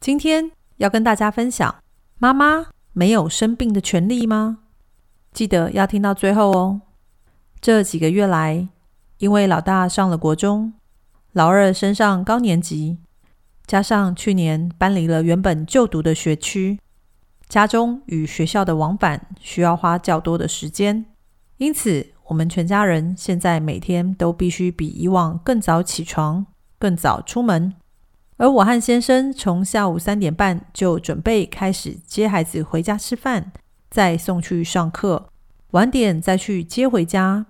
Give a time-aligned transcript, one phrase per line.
[0.00, 1.82] 今天要跟大家分享：
[2.18, 4.58] 妈妈没有生病的权利吗？
[5.32, 6.82] 记得要听到最后哦。
[7.60, 8.68] 这几个月来，
[9.18, 10.72] 因为老大上了国中，
[11.32, 12.98] 老二升上高年级，
[13.66, 16.78] 加上去年搬离了原本就读的学区，
[17.48, 21.06] 家中与学校的往返需要花较多的时间，
[21.56, 26.46] 因此我们全家人现在每天都必须比以往更早起床，
[26.78, 27.74] 更早出门。
[28.38, 33.52] 而我和先生从下午三点半就准备开始接孩子回家吃饭，
[33.90, 35.28] 再送去上课，
[35.72, 37.46] 晚点再去接回家。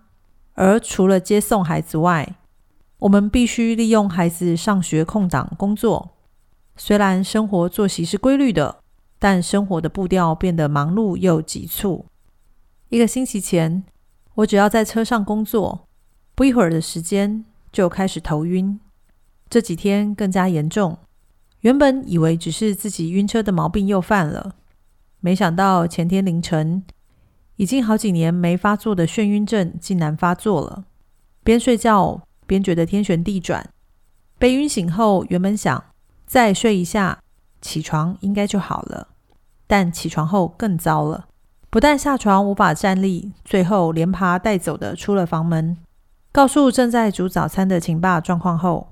[0.55, 2.37] 而除了接送孩子外，
[3.01, 6.17] 我们必须利用孩子上学空档工作。
[6.75, 8.79] 虽然生活作息是规律的，
[9.19, 12.07] 但生活的步调变得忙碌又急促。
[12.89, 13.85] 一个星期前，
[14.37, 15.87] 我只要在车上工作，
[16.35, 18.81] 不一会儿的时间就开始头晕。
[19.51, 20.99] 这几天更加严重，
[21.61, 24.55] 原本以为只是自己晕车的毛病又犯了，
[25.21, 26.83] 没想到前天凌晨，
[27.57, 30.85] 已经好几年没发作的眩晕症竟然发作了。
[31.43, 33.71] 边睡觉边觉得天旋地转，
[34.39, 35.83] 被晕醒后，原本想
[36.27, 37.21] 再睡一下，
[37.63, 39.09] 起床应该就好了，
[39.67, 41.27] 但起床后更糟了，
[41.71, 45.79] 不但下床无法站立，最后连爬带走的出了房门，
[46.31, 48.89] 告诉正在煮早餐的秦爸状况后。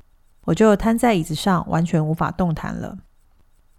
[0.46, 2.98] 我就瘫在椅子上，完全无法动弹了。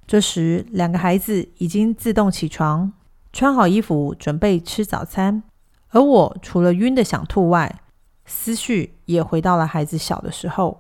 [0.06, 2.94] 这时，两个孩子已经自动起床，
[3.34, 5.44] 穿好衣服，准备吃早餐。
[5.89, 7.82] 而我除了晕的想吐外，
[8.26, 10.80] 思绪也回到了孩子小的时候。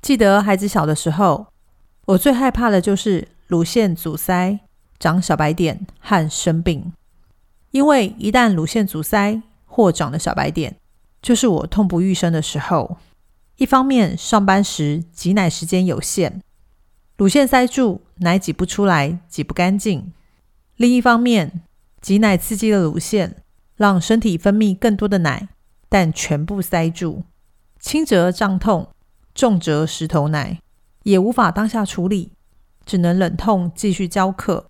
[0.00, 1.46] 记得孩子小的时候，
[2.06, 4.60] 我最害怕的就是乳腺阻塞、
[4.98, 6.92] 长小白点和生病。
[7.70, 10.76] 因为一旦乳腺阻塞或长了小白点，
[11.22, 12.98] 就是我痛不欲生的时候。
[13.56, 16.40] 一方面，上班时挤奶时间有限，
[17.16, 20.12] 乳腺塞住，奶挤不出来，挤不干净；
[20.76, 21.62] 另一方面，
[22.00, 23.42] 挤奶刺激了乳腺，
[23.76, 25.48] 让身体分泌更多的奶，
[25.88, 27.22] 但全部塞住，
[27.78, 28.88] 轻则胀痛，
[29.32, 30.60] 重则石头奶，
[31.04, 32.32] 也无法当下处理，
[32.84, 34.66] 只能忍痛继续教课。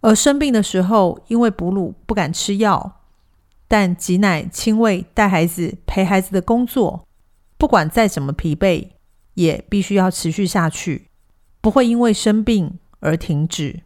[0.00, 3.00] 而生病的时候，因为哺乳不敢吃药，
[3.66, 7.04] 但挤奶、亲喂、带孩子、陪孩子的工作。
[7.62, 8.88] 不管再怎么疲惫，
[9.34, 11.06] 也必须要持续下去，
[11.60, 13.82] 不会因为生病而停止。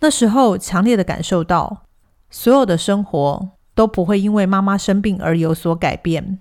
[0.00, 1.84] 那时候，强烈的感受到，
[2.30, 6.40] 所有的生活都不会因为妈妈生病而有所改变，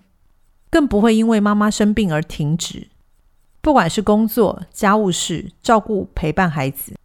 [0.72, 2.88] 更不会因为妈妈生病而停止。
[3.62, 6.96] 不管是工作、家务事、照顾、陪伴孩子，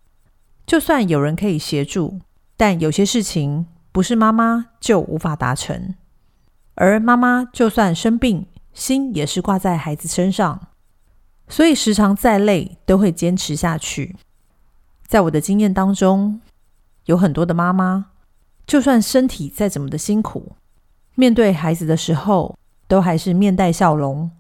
[0.64, 2.18] 就算有人可以协助，
[2.56, 5.94] 但有些事情不是妈妈就无法达成。
[6.76, 10.68] 而妈妈就算生病，心也是挂在孩子身上，
[11.48, 14.16] 所以时常再累都会坚持下去。
[15.06, 16.40] 在我的经验当中，
[17.06, 18.06] 有很多的妈妈，
[18.66, 20.52] 就算身体再怎么的辛苦，
[21.14, 24.30] 面对孩子的时候，都还是面带笑容。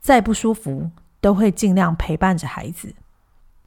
[0.00, 2.94] 再不舒服，都会尽量陪伴着孩子。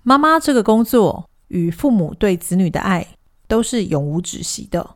[0.04, 3.08] 妈妈这个工作与父母对子女的爱，
[3.48, 4.96] 都是永无止息的。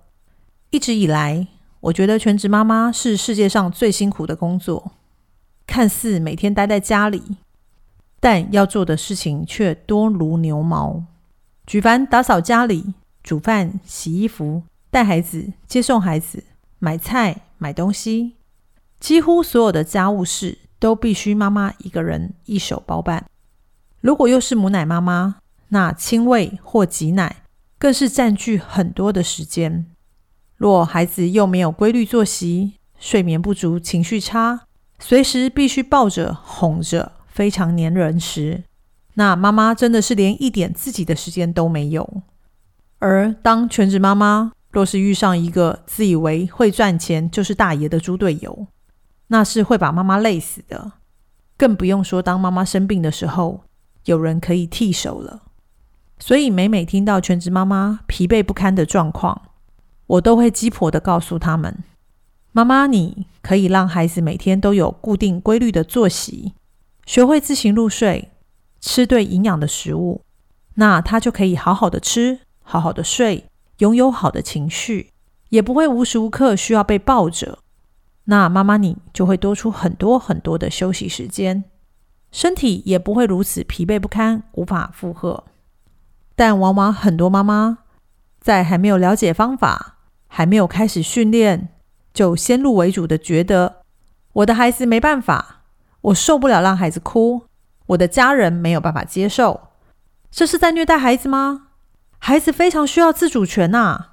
[0.70, 1.48] 一直以来，
[1.82, 4.92] 我觉得全职妈妈是世界上最辛苦的工作。
[5.66, 7.38] 看似每天待在家里，
[8.20, 11.04] 但要做的事情却多如牛毛。
[11.66, 12.94] 举凡打扫家里、
[13.24, 16.44] 煮饭、洗衣服、带孩子、接送孩子、
[16.80, 18.36] 买菜、买东西，
[19.00, 23.26] 几乎所有的家务事都必须妈妈一个人一手包办。
[24.02, 25.38] 如果又是母奶妈妈，
[25.70, 27.44] 那亲喂或挤奶
[27.78, 29.88] 更是占据很多的时间。
[30.58, 34.68] 若孩子又没有规律作息，睡眠不足、情绪差。
[35.06, 38.64] 随时必须抱着、哄着，非常黏人时，
[39.16, 42.22] 那妈妈真的是连一点自己的时间都没有。
[43.00, 48.68] 而当全职妈妈若是遇上一个自以为会赚钱就是大爷的猪队友，
[49.28, 50.94] 那是会把妈妈累死的。
[51.58, 53.66] 更不用说当妈妈生病的时候，
[54.06, 55.42] 有人可以替手了。
[56.18, 59.50] 所以每每听到全职妈妈疲惫不堪的状况，
[60.08, 61.84] 我都会鸡婆的告诉他们。
[62.56, 66.54] 妈妈，你可以让孩子每天都有固定规律的作息，
[67.04, 68.30] 学会自行入睡，
[68.80, 70.22] 吃对营养的食物，
[70.76, 73.46] 那他就可以好好的吃，好好的睡，
[73.80, 75.10] 拥有好的情绪，
[75.50, 77.58] 也不会无时无刻需要被抱着。
[78.26, 81.64] 那妈妈你就会多出很多很多的休息时间，
[82.32, 85.44] 身体也不会如此疲惫不堪，无法负荷。
[86.36, 87.80] 但往往很多妈妈
[88.40, 89.98] 在还没有了解方法，
[90.28, 91.70] 还没有开始训练，
[92.14, 93.82] 就先入为主的觉得
[94.34, 95.64] 我的孩子没办法，
[96.02, 97.48] 我受不了让孩子哭，
[97.88, 99.70] 我的家人没有办法接受，
[100.30, 101.68] 这是在虐待孩子吗？
[102.20, 104.12] 孩子非常需要自主权呐，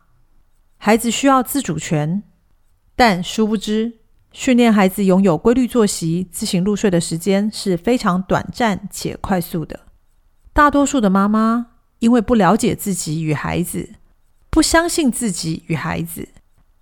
[0.79, 2.23] 孩子需要自主权，
[2.97, 3.99] 但殊不知。
[4.32, 9.81] 训练孩子拥有规律作息、自行入睡的时间是非常短暂且快速的。
[10.52, 11.67] 大多数的妈妈
[11.99, 13.94] 因为不了解自己与孩子，
[14.49, 16.29] 不相信自己与孩子，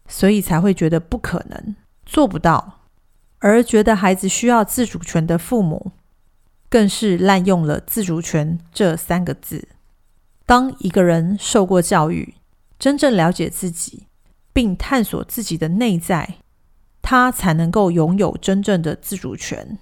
[0.09, 2.81] 所以才会觉得不可能、做不到，
[3.39, 5.93] 而觉得孩子需要自主权的父母，
[6.69, 9.69] 更是滥用了“自主权”这三个字。
[10.45, 12.35] 当一个人受过教育，
[12.79, 14.07] 真正了解自己，
[14.53, 16.37] 并探索自己的内在。
[17.01, 19.79] 他才能够拥有真正的自主权。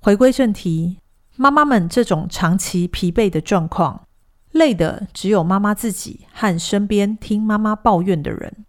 [0.00, 0.98] 回归正题，
[1.36, 4.06] 妈妈们这种长期疲惫的状况，
[4.50, 8.64] 累的只有妈妈自己和身边听妈妈抱怨的人，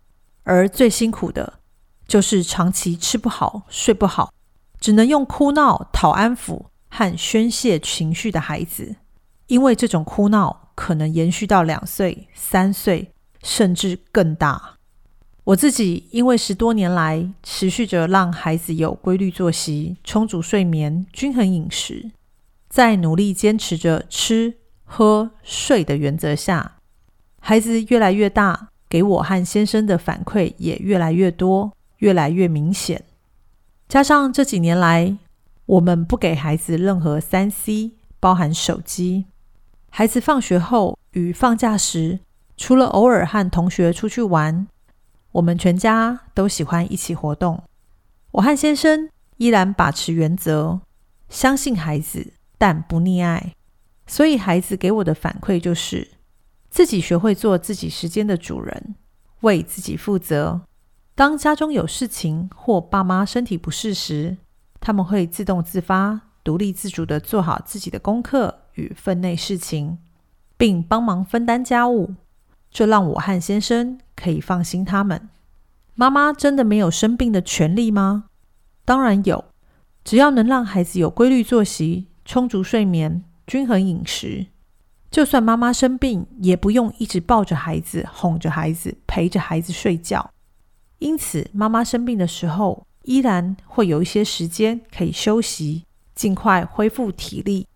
[0.50, 1.60] 而最辛苦的，
[2.08, 4.32] 就是长期吃不好、睡不好，
[4.80, 8.96] 只能用哭闹讨安抚和宣泄情绪的孩子。
[9.48, 13.12] 因为这种哭闹可能延续到两岁、三岁，
[13.44, 14.76] 甚至更大。
[15.44, 22.12] 我自己因为十多年来持续着让孩子有规律作息、充足睡眠、均衡饮食，
[22.70, 24.56] 在努力坚持着吃、
[24.86, 26.78] 喝、睡的原则下，
[27.42, 33.04] 孩子越来越大，给我和先生的反馈也越来越多、越来越明显。
[33.88, 35.18] 加上这几年来，
[35.66, 39.26] 我们不给孩子任何三 C，包含手机。
[39.90, 42.20] 孩子放学后与放假时，
[42.56, 44.68] 除了偶尔和同学出去玩。
[45.34, 47.62] 我们全家都喜欢一起活动。
[48.32, 50.80] 我和先生依然把持原则，
[51.30, 53.54] 相信孩子，但不溺爱。
[54.08, 56.08] 所以孩子给我的反馈就是，
[56.78, 58.94] 自己学会做自己时间的主人，
[59.42, 60.62] 为自己负责。
[61.16, 64.38] 当家中有事情或爸妈身体不适时，
[64.80, 69.98] 他们会自动自发、独立自主的做好自己的功课与分内事情，
[70.56, 72.14] 并帮忙分担家务。
[72.70, 74.86] 这让我和先生可以放心。
[74.86, 75.28] 他们
[75.96, 78.26] 妈妈真的没有生病的权利吗？
[78.86, 79.46] 当然有，
[80.04, 84.46] 只要能让孩子有规律作息、充足睡眠、均衡饮食，
[85.10, 90.32] 就算妈妈生病，也不用一直抱着孩子、哄着孩子、陪着孩子睡觉。
[91.00, 97.68] 因此，妈妈生病的时候，依然会有一些时间可以休息，尽快恢复体力。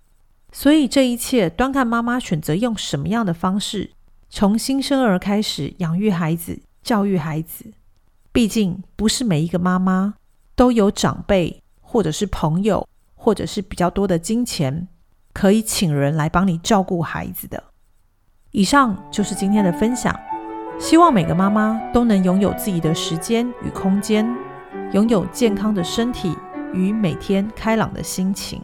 [0.51, 3.91] 所以，这一切端看妈妈选择用什么样的方式。
[4.29, 7.71] 从新生儿开始养育孩子、教育孩子，
[8.31, 10.15] 毕竟不是每一个妈妈
[10.55, 14.87] 都有长辈，或者是朋友，或者是比较多的金钱，
[15.33, 17.63] 可以请人来帮你照顾孩子的。
[18.51, 20.13] 以上就是今天的分享，
[20.79, 24.29] 希望每个妈妈都能拥有自己的时间与空间，
[24.91, 26.35] 拥有健康的身体
[26.73, 28.61] 与每天开朗的心情。